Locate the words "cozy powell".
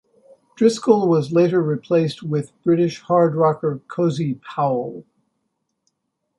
3.87-5.05